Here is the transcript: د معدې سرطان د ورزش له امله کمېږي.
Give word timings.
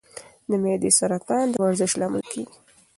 د 0.49 0.51
معدې 0.61 0.91
سرطان 0.99 1.45
د 1.51 1.55
ورزش 1.63 1.91
له 1.99 2.03
امله 2.07 2.23
کمېږي. 2.31 2.43